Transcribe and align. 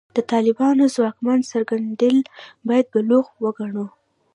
د 0.15 0.17
طالبانو 0.31 0.83
ځواکمن 0.95 1.39
څرګندېدل 1.51 2.17
باید 2.67 2.85
بلوغ 2.93 3.25
وګڼو. 3.43 3.85